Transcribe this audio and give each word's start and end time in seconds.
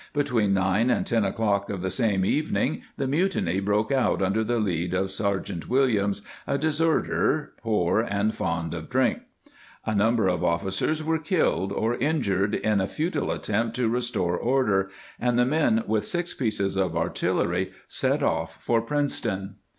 Between 0.13 0.51
nine 0.55 0.89
and 0.89 1.05
ten 1.05 1.23
o'clock, 1.23 1.69
of 1.69 1.83
the 1.83 1.91
same 1.91 2.25
evening 2.25 2.81
the 2.97 3.05
mutiny 3.07 3.59
broke 3.59 3.91
out 3.91 4.19
under 4.19 4.43
the 4.43 4.57
lead 4.57 4.95
of 4.95 5.11
Sergeant 5.11 5.69
Williams, 5.69 6.23
a 6.47 6.57
deserter, 6.57 7.53
poor, 7.61 7.99
and 8.01 8.33
fond 8.33 8.73
of 8.73 8.89
drink. 8.89 9.19
A 9.85 9.93
number 9.93 10.27
of 10.27 10.43
officers 10.43 11.03
were 11.03 11.19
killed 11.19 11.71
or 11.71 11.93
injured 11.93 12.55
in 12.55 12.81
a 12.81 12.87
futile 12.87 13.29
attempt 13.31 13.75
to 13.75 13.89
restore 13.89 14.35
order, 14.35 14.89
and 15.19 15.37
the 15.37 15.45
men 15.45 15.83
with 15.85 16.03
six 16.03 16.33
pieces 16.33 16.75
of 16.75 16.97
artillery 16.97 17.71
set 17.87 18.23
off 18.23 18.59
for 18.59 18.81
Princeton. 18.81 19.57